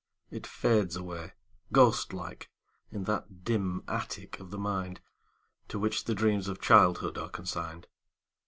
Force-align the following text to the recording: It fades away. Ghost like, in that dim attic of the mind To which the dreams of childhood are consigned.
It 0.31 0.47
fades 0.47 0.95
away. 0.95 1.33
Ghost 1.71 2.11
like, 2.11 2.49
in 2.91 3.03
that 3.03 3.43
dim 3.43 3.83
attic 3.87 4.39
of 4.39 4.49
the 4.49 4.57
mind 4.57 4.99
To 5.67 5.77
which 5.77 6.05
the 6.05 6.15
dreams 6.15 6.47
of 6.47 6.59
childhood 6.59 7.19
are 7.19 7.29
consigned. 7.29 7.85